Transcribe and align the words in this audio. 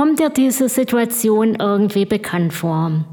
Kommt 0.00 0.18
dir 0.18 0.30
diese 0.30 0.70
Situation 0.70 1.56
irgendwie 1.56 2.06
bekannt 2.06 2.54
vor? 2.54 3.04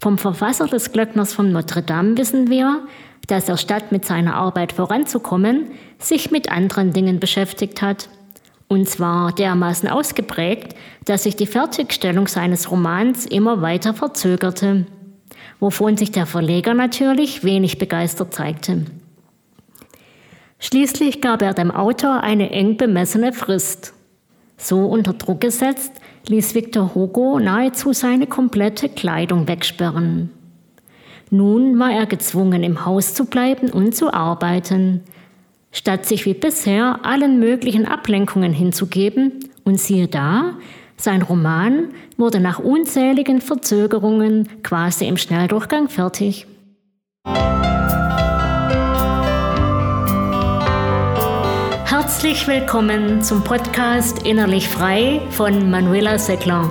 Vom 0.00 0.18
Verfasser 0.18 0.66
des 0.66 0.90
Glöckners 0.90 1.32
von 1.32 1.52
Notre 1.52 1.82
Dame 1.82 2.18
wissen 2.18 2.50
wir, 2.50 2.82
dass 3.28 3.48
er 3.48 3.56
statt 3.56 3.92
mit 3.92 4.04
seiner 4.04 4.34
Arbeit 4.34 4.72
voranzukommen, 4.72 5.70
sich 6.00 6.32
mit 6.32 6.50
anderen 6.50 6.92
Dingen 6.92 7.20
beschäftigt 7.20 7.80
hat. 7.80 8.08
Und 8.66 8.88
zwar 8.88 9.32
dermaßen 9.32 9.88
ausgeprägt, 9.88 10.74
dass 11.04 11.22
sich 11.22 11.36
die 11.36 11.46
Fertigstellung 11.46 12.26
seines 12.26 12.72
Romans 12.72 13.24
immer 13.24 13.62
weiter 13.62 13.94
verzögerte, 13.94 14.86
wovon 15.60 15.96
sich 15.96 16.10
der 16.10 16.26
Verleger 16.26 16.74
natürlich 16.74 17.44
wenig 17.44 17.78
begeistert 17.78 18.34
zeigte. 18.34 18.84
Schließlich 20.58 21.20
gab 21.20 21.40
er 21.40 21.54
dem 21.54 21.70
Autor 21.70 22.24
eine 22.24 22.50
eng 22.50 22.78
bemessene 22.78 23.32
Frist. 23.32 23.94
So 24.62 24.84
unter 24.84 25.14
Druck 25.14 25.40
gesetzt, 25.40 25.92
ließ 26.28 26.54
Victor 26.54 26.94
Hugo 26.94 27.38
nahezu 27.38 27.94
seine 27.94 28.26
komplette 28.26 28.90
Kleidung 28.90 29.48
wegsperren. 29.48 30.30
Nun 31.30 31.78
war 31.78 31.92
er 31.92 32.04
gezwungen, 32.04 32.62
im 32.62 32.84
Haus 32.84 33.14
zu 33.14 33.24
bleiben 33.24 33.70
und 33.70 33.96
zu 33.96 34.12
arbeiten, 34.12 35.00
statt 35.72 36.04
sich 36.04 36.26
wie 36.26 36.34
bisher 36.34 37.00
allen 37.04 37.40
möglichen 37.40 37.86
Ablenkungen 37.86 38.52
hinzugeben. 38.52 39.32
Und 39.64 39.80
siehe 39.80 40.08
da, 40.08 40.56
sein 40.96 41.22
Roman 41.22 41.88
wurde 42.18 42.40
nach 42.40 42.58
unzähligen 42.58 43.40
Verzögerungen 43.40 44.46
quasi 44.62 45.06
im 45.06 45.16
Schnelldurchgang 45.16 45.88
fertig. 45.88 46.46
Herzlich 52.22 52.46
willkommen 52.48 53.22
zum 53.22 53.42
Podcast 53.44 54.26
Innerlich 54.26 54.68
Frei 54.68 55.22
von 55.30 55.70
Manuela 55.70 56.18
Seckler. 56.18 56.64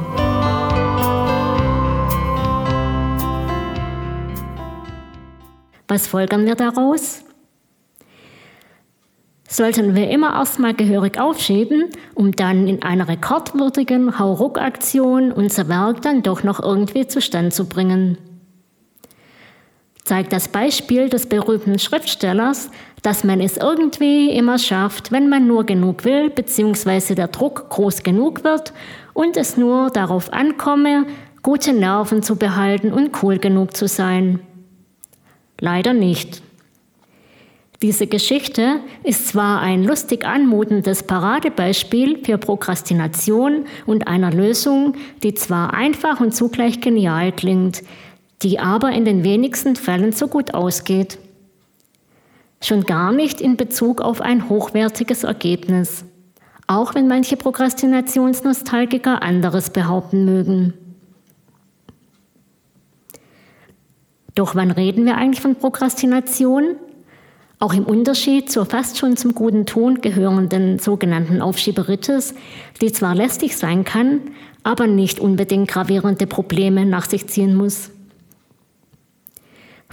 Was 5.88 6.06
folgern 6.06 6.46
wir 6.46 6.54
daraus? 6.54 7.24
Sollten 9.48 9.96
wir 9.96 10.12
immer 10.12 10.36
erstmal 10.36 10.76
gehörig 10.76 11.20
aufschieben, 11.20 11.90
um 12.14 12.32
dann 12.32 12.68
in 12.68 12.84
einer 12.84 13.08
rekordwürdigen 13.08 14.20
Hauruck-Aktion 14.20 15.32
unser 15.32 15.68
Werk 15.68 16.04
dann 16.04 16.22
doch 16.22 16.44
noch 16.44 16.60
irgendwie 16.60 17.08
zustande 17.08 17.50
zu 17.50 17.68
bringen 17.68 18.20
zeigt 20.10 20.34
das 20.34 20.48
Beispiel 20.48 21.08
des 21.08 21.28
berühmten 21.28 21.78
Schriftstellers, 21.78 22.72
dass 23.04 23.24
man 23.24 23.40
es 23.40 23.58
irgendwie 23.58 24.32
immer 24.32 24.58
schafft, 24.58 25.12
wenn 25.12 25.30
man 25.30 25.46
nur 25.46 25.66
genug 25.66 26.04
will, 26.04 26.32
beziehungsweise 26.32 27.14
der 27.14 27.28
Druck 27.28 27.70
groß 27.70 28.02
genug 28.02 28.44
wird 28.44 28.74
und 29.14 29.38
es 29.38 29.56
nur 29.56 29.92
darauf 29.92 30.34
ankomme, 30.34 31.06
gute 31.44 31.74
Nerven 31.74 32.24
zu 32.24 32.38
behalten 32.38 32.92
und 32.92 33.22
cool 33.22 33.38
genug 33.38 33.78
zu 33.78 33.88
sein. 33.88 34.40
Leider 35.60 35.94
nicht. 35.94 36.42
Diese 37.84 38.08
Geschichte 38.08 38.80
ist 39.04 39.28
zwar 39.28 39.62
ein 39.62 39.84
lustig 39.84 40.26
anmutendes 40.26 41.04
Paradebeispiel 41.04 42.26
für 42.26 42.40
Prokrastination 42.40 43.66
und 43.86 44.08
einer 44.08 44.32
Lösung, 44.32 44.96
die 45.22 45.36
zwar 45.36 45.76
einfach 45.76 46.20
und 46.20 46.36
zugleich 46.36 46.82
genial 46.82 47.32
klingt, 47.32 47.84
die 48.42 48.60
aber 48.60 48.92
in 48.92 49.06
den 49.06 49.24
wenigsten 49.24 49.76
Fällen 49.76 50.12
so 50.12 50.28
gut 50.28 50.54
ausgeht. 50.54 51.18
Schon 52.62 52.84
gar 52.84 53.12
nicht 53.12 53.42
in 53.42 53.58
Bezug 53.58 54.02
auf 54.02 54.22
ein 54.22 54.50
hochwertiges 54.50 55.24
Ergebnis, 55.24 56.06
auch 56.68 56.96
wenn 56.96 57.08
manche 57.08 57.38
Prokrastinationsnostalgiker 57.38 59.22
anderes 59.22 59.70
behaupten 59.70 60.26
mögen. 60.26 60.74
Doch 64.36 64.56
wann 64.56 64.72
reden 64.72 65.06
wir 65.06 65.18
eigentlich 65.18 65.42
von 65.42 65.56
Prokrastination? 65.56 66.76
Auch 67.62 67.74
im 67.74 67.84
Unterschied 67.84 68.50
zur 68.50 68.66
fast 68.66 68.98
schon 68.98 69.18
zum 69.18 69.36
guten 69.36 69.66
Ton 69.66 70.00
gehörenden 70.00 70.80
sogenannten 70.80 71.42
Aufschieberitis, 71.42 72.34
die 72.82 72.94
zwar 72.94 73.16
lästig 73.16 73.58
sein 73.58 73.84
kann, 73.84 74.22
aber 74.64 74.88
nicht 74.88 75.20
unbedingt 75.20 75.68
gravierende 75.68 76.26
Probleme 76.26 76.86
nach 76.86 77.10
sich 77.10 77.28
ziehen 77.28 77.54
muss. 77.56 77.92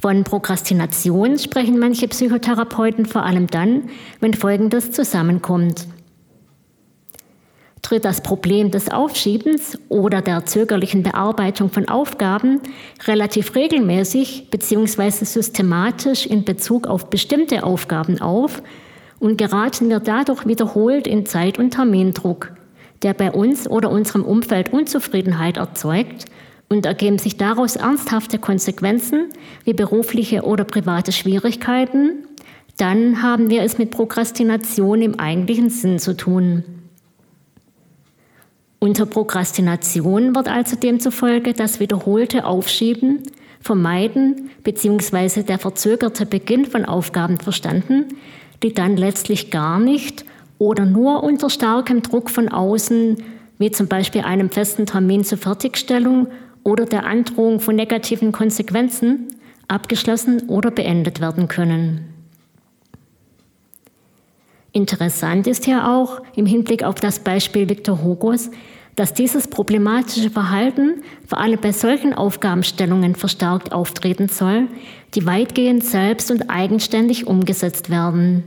Von 0.01 0.25
Prokrastination 0.25 1.39
sprechen 1.39 1.79
manche 1.79 2.07
Psychotherapeuten 2.07 3.07
vor 3.07 3.25
allem 3.25 3.47
dann, 3.47 3.89
wenn 4.21 4.35
Folgendes 4.35 4.93
zusammenkommt. 4.93 5.87
Tritt 7.81 8.05
das 8.05 8.21
Problem 8.21 8.71
des 8.71 8.91
Aufschiebens 8.91 9.79
oder 9.89 10.21
der 10.21 10.45
zögerlichen 10.45 11.03
Bearbeitung 11.03 11.71
von 11.71 11.89
Aufgaben 11.89 12.61
relativ 13.07 13.55
regelmäßig 13.55 14.51
bzw. 14.51 15.25
systematisch 15.25 16.27
in 16.27 16.45
Bezug 16.45 16.89
auf 16.89 17.09
bestimmte 17.09 17.63
Aufgaben 17.65 18.21
auf 18.21 18.63
und 19.19 19.39
geraten 19.39 19.89
wir 19.89 20.01
dadurch 20.01 20.47
wiederholt 20.47 21.07
in 21.07 21.25
Zeit- 21.25 21.59
und 21.59 21.71
Termindruck, 21.71 22.53
der 23.03 23.15
bei 23.15 23.31
uns 23.31 23.67
oder 23.71 23.91
unserem 23.91 24.25
Umfeld 24.25 24.73
Unzufriedenheit 24.73 25.57
erzeugt 25.57 26.27
und 26.69 26.87
ergeben 26.87 27.19
sich 27.19 27.37
daraus 27.37 27.77
ernsthafte 27.77 28.39
Konsequenzen 28.39 29.31
wie 29.65 29.73
berufliche 29.73 30.43
oder 30.43 30.65
private 30.65 31.13
Schwierigkeiten, 31.13 32.25
dann 32.77 33.23
haben 33.23 33.49
wir 33.49 33.63
es 33.63 33.79
mit 33.79 33.91
Prokrastination 33.91 35.01
im 35.01 35.19
eigentlichen 35.19 35.71
Sinn 35.71 35.99
zu 35.99 36.17
tun. 36.17 36.65
Unter 38.79 39.07
Prokrastination 39.07 40.35
wird 40.35 40.49
also 40.49 40.77
demzufolge 40.77 41.55
das 41.55 41.81
wiederholte 41.81 42.45
Aufschieben, 42.45 43.23
Vermeiden 43.61 44.51
bzw. 44.63 45.43
der 45.43 45.59
verzögerte 45.59 46.27
Beginn 46.27 46.67
von 46.67 46.85
Aufgaben 46.85 47.39
verstanden, 47.39 48.05
die 48.63 48.75
dann 48.75 48.97
letztlich 48.97 49.51
gar 49.51 49.81
nicht 49.81 50.25
oder 50.59 50.85
nur 50.85 51.23
unter 51.23 51.51
starkem 51.51 52.03
Druck 52.03 52.31
von 52.31 52.49
außen, 52.49 53.17
wie 53.59 53.71
zum 53.71 53.89
Beispiel 53.89 54.21
einem 54.23 54.51
festen 54.51 54.87
Termin 54.87 55.25
zur 55.25 55.39
Fertigstellung 55.39 56.29
oder 56.67 56.85
der 56.85 57.07
Androhung 57.07 57.61
von 57.61 57.77
negativen 57.77 58.33
Konsequenzen 58.33 59.29
abgeschlossen 59.69 60.49
oder 60.49 60.73
beendet 60.73 61.21
werden 61.21 61.47
können. 61.47 62.13
Interessant 64.73 65.47
ist 65.47 65.65
hier 65.65 65.89
auch 65.89 66.21
im 66.35 66.45
Hinblick 66.45 66.83
auf 66.83 66.97
das 66.97 67.21
Beispiel 67.21 67.69
Victor 67.69 68.03
Hugos, 68.03 68.51
dass 68.97 69.15
dieses 69.15 69.47
problematische 69.47 70.29
Verhalten 70.29 71.03
vor 71.25 71.39
allem 71.39 71.61
bei 71.61 71.71
solchen 71.71 72.13
Aufgabenstellungen 72.13 73.15
verstärkt 73.15 73.73
auftreten 73.73 74.29
soll, 74.29 74.67
die 75.15 75.25
weitgehend 75.25 75.85
selbst 75.85 76.33
und 76.33 76.51
eigenständig 76.51 77.29
umgesetzt 77.29 77.91
werden. 77.91 78.43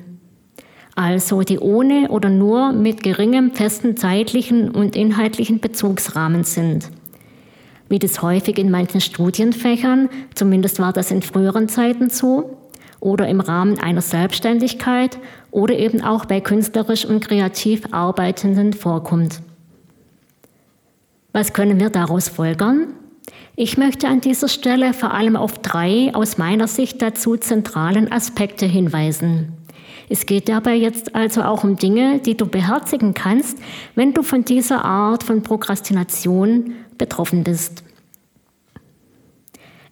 Also 0.93 1.41
die 1.41 1.59
ohne 1.59 2.09
oder 2.09 2.29
nur 2.29 2.73
mit 2.73 3.01
geringem 3.01 3.51
festen 3.51 3.95
zeitlichen 3.95 4.71
und 4.71 4.97
inhaltlichen 4.97 5.61
Bezugsrahmen 5.61 6.43
sind 6.43 6.91
wie 7.89 7.99
das 7.99 8.21
häufig 8.21 8.57
in 8.57 8.71
manchen 8.71 9.01
Studienfächern, 9.01 10.09
zumindest 10.35 10.79
war 10.79 10.93
das 10.93 11.11
in 11.11 11.21
früheren 11.21 11.67
Zeiten 11.67 12.09
so, 12.09 12.57
oder 12.99 13.27
im 13.27 13.39
Rahmen 13.39 13.79
einer 13.79 14.01
Selbstständigkeit 14.01 15.17
oder 15.51 15.77
eben 15.77 16.01
auch 16.01 16.25
bei 16.25 16.41
künstlerisch 16.41 17.05
und 17.05 17.25
kreativ 17.25 17.83
Arbeitenden 17.91 18.73
vorkommt. 18.73 19.41
Was 21.31 21.53
können 21.53 21.79
wir 21.79 21.89
daraus 21.89 22.27
folgern? 22.27 22.93
Ich 23.55 23.77
möchte 23.77 24.07
an 24.07 24.21
dieser 24.21 24.47
Stelle 24.47 24.93
vor 24.93 25.13
allem 25.13 25.35
auf 25.35 25.59
drei 25.59 26.11
aus 26.13 26.37
meiner 26.37 26.67
Sicht 26.67 27.01
dazu 27.01 27.37
zentralen 27.37 28.11
Aspekte 28.11 28.65
hinweisen. 28.65 29.53
Es 30.11 30.25
geht 30.25 30.49
dabei 30.49 30.75
jetzt 30.75 31.15
also 31.15 31.43
auch 31.43 31.63
um 31.63 31.75
Dinge, 31.75 32.19
die 32.19 32.35
du 32.35 32.47
beherzigen 32.47 33.13
kannst, 33.13 33.59
wenn 33.95 34.13
du 34.13 34.23
von 34.23 34.43
dieser 34.43 34.83
Art 34.83 35.23
von 35.23 35.43
Prokrastination 35.43 36.73
betroffen 36.99 37.43
bist. 37.43 37.83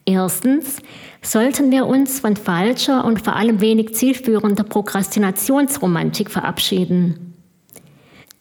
Erstens 0.05 0.77
sollten 1.21 1.71
wir 1.71 1.87
uns 1.87 2.19
von 2.19 2.37
falscher 2.37 3.03
und 3.03 3.21
vor 3.23 3.35
allem 3.35 3.59
wenig 3.59 3.95
zielführender 3.95 4.63
Prokrastinationsromantik 4.63 6.29
verabschieden. 6.29 7.33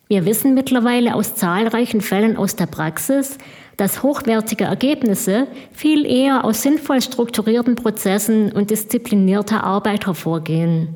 Wir 0.06 0.24
wissen 0.24 0.54
mittlerweile 0.54 1.16
aus 1.16 1.34
zahlreichen 1.34 2.00
Fällen 2.00 2.36
aus 2.36 2.54
der 2.54 2.66
Praxis, 2.66 3.38
dass 3.76 4.04
hochwertige 4.04 4.64
Ergebnisse 4.64 5.48
viel 5.72 6.06
eher 6.06 6.44
aus 6.44 6.62
sinnvoll 6.62 7.02
strukturierten 7.02 7.74
Prozessen 7.74 8.52
und 8.52 8.70
disziplinierter 8.70 9.64
Arbeit 9.64 10.06
hervorgehen, 10.06 10.94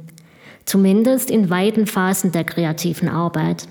zumindest 0.64 1.32
in 1.32 1.50
weiten 1.50 1.88
Phasen 1.88 2.31
der 2.31 2.44
kreativen 2.44 3.08
Arbeit 3.08 3.66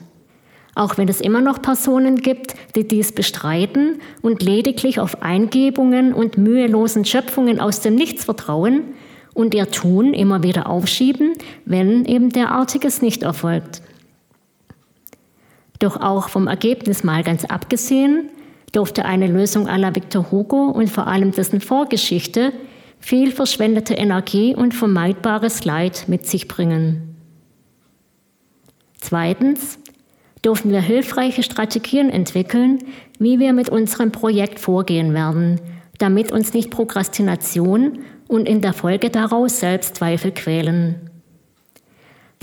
auch 0.75 0.97
wenn 0.97 1.07
es 1.07 1.21
immer 1.21 1.41
noch 1.41 1.61
Personen 1.61 2.17
gibt, 2.17 2.55
die 2.75 2.87
dies 2.87 3.11
bestreiten 3.11 3.99
und 4.21 4.43
lediglich 4.43 4.99
auf 4.99 5.21
Eingebungen 5.21 6.13
und 6.13 6.37
mühelosen 6.37 7.05
Schöpfungen 7.05 7.59
aus 7.59 7.81
dem 7.81 7.95
Nichts 7.95 8.25
vertrauen 8.25 8.93
und 9.33 9.53
ihr 9.53 9.69
Tun 9.71 10.13
immer 10.13 10.43
wieder 10.43 10.69
aufschieben, 10.69 11.33
wenn 11.65 12.05
eben 12.05 12.29
derartiges 12.29 13.01
nicht 13.01 13.23
erfolgt. 13.23 13.81
Doch 15.79 16.01
auch 16.01 16.29
vom 16.29 16.47
Ergebnis 16.47 17.03
mal 17.03 17.23
ganz 17.23 17.45
abgesehen, 17.45 18.29
durfte 18.73 19.05
eine 19.05 19.27
Lösung 19.27 19.65
la 19.65 19.95
Victor 19.95 20.31
Hugo 20.31 20.65
und 20.65 20.89
vor 20.89 21.07
allem 21.07 21.31
dessen 21.31 21.61
Vorgeschichte 21.61 22.53
viel 22.99 23.31
verschwendete 23.31 23.95
Energie 23.95 24.55
und 24.55 24.73
vermeidbares 24.73 25.65
Leid 25.65 26.05
mit 26.07 26.27
sich 26.27 26.47
bringen. 26.47 27.15
Zweitens 28.99 29.79
durften 30.41 30.71
wir 30.71 30.81
hilfreiche 30.81 31.43
Strategien 31.43 32.09
entwickeln, 32.09 32.79
wie 33.19 33.39
wir 33.39 33.53
mit 33.53 33.69
unserem 33.69 34.11
Projekt 34.11 34.59
vorgehen 34.59 35.13
werden, 35.13 35.59
damit 35.97 36.31
uns 36.31 36.53
nicht 36.53 36.69
Prokrastination 36.69 37.99
und 38.27 38.47
in 38.47 38.61
der 38.61 38.73
Folge 38.73 39.09
daraus 39.09 39.59
Selbstzweifel 39.59 40.31
quälen. 40.31 41.09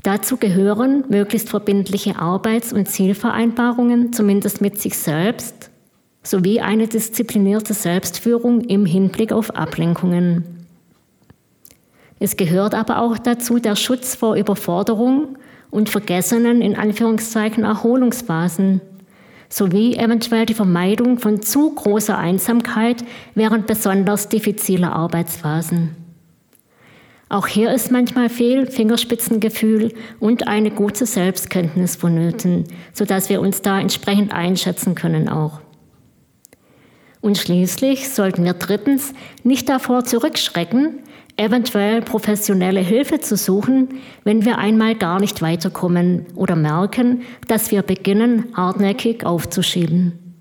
Dazu 0.02 0.36
gehören 0.36 1.04
möglichst 1.08 1.48
verbindliche 1.48 2.16
Arbeits- 2.18 2.72
und 2.72 2.86
Zielvereinbarungen, 2.86 4.12
zumindest 4.12 4.60
mit 4.60 4.80
sich 4.80 4.96
selbst, 4.96 5.70
sowie 6.22 6.60
eine 6.60 6.86
disziplinierte 6.86 7.74
Selbstführung 7.74 8.60
im 8.60 8.84
Hinblick 8.86 9.32
auf 9.32 9.56
Ablenkungen. 9.56 10.44
Es 12.18 12.36
gehört 12.36 12.74
aber 12.74 13.00
auch 13.00 13.18
dazu 13.18 13.58
der 13.58 13.76
Schutz 13.76 14.14
vor 14.14 14.36
Überforderung 14.36 15.36
und 15.70 15.88
vergessenen 15.88 16.62
in 16.62 16.76
Anführungszeichen 16.76 17.64
Erholungsphasen 17.64 18.80
sowie 19.48 19.96
eventuell 19.96 20.46
die 20.46 20.54
Vermeidung 20.54 21.18
von 21.18 21.42
zu 21.42 21.74
großer 21.74 22.18
Einsamkeit 22.18 23.04
während 23.34 23.66
besonders 23.66 24.28
diffiziler 24.28 24.92
Arbeitsphasen. 24.92 25.96
Auch 27.28 27.48
hier 27.48 27.72
ist 27.72 27.90
manchmal 27.90 28.28
viel 28.28 28.66
Fingerspitzengefühl 28.66 29.92
und 30.20 30.46
eine 30.46 30.70
gute 30.70 31.06
Selbstkenntnis 31.06 31.96
vonnöten, 31.96 32.64
sodass 32.92 33.28
wir 33.28 33.40
uns 33.40 33.62
da 33.62 33.80
entsprechend 33.80 34.32
einschätzen 34.32 34.94
können 34.94 35.28
auch. 35.28 35.60
Und 37.26 37.36
schließlich 37.38 38.08
sollten 38.10 38.44
wir 38.44 38.52
drittens 38.54 39.12
nicht 39.42 39.68
davor 39.68 40.04
zurückschrecken, 40.04 41.00
eventuell 41.36 42.00
professionelle 42.00 42.78
Hilfe 42.78 43.18
zu 43.18 43.36
suchen, 43.36 43.88
wenn 44.22 44.44
wir 44.44 44.58
einmal 44.58 44.94
gar 44.94 45.18
nicht 45.18 45.42
weiterkommen 45.42 46.26
oder 46.36 46.54
merken, 46.54 47.22
dass 47.48 47.72
wir 47.72 47.82
beginnen, 47.82 48.54
hartnäckig 48.56 49.26
aufzuschieben. 49.26 50.36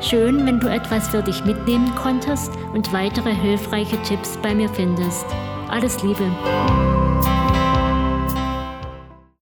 Schön, 0.00 0.46
wenn 0.46 0.58
du 0.58 0.66
etwas 0.68 1.06
für 1.06 1.22
dich 1.22 1.44
mitnehmen 1.44 1.94
konntest 1.94 2.50
und 2.74 2.92
weitere 2.92 3.32
hilfreiche 3.32 4.02
Tipps 4.02 4.36
bei 4.42 4.52
mir 4.52 4.68
findest. 4.68 5.26
Alles 5.68 6.02
Liebe! 6.02 6.28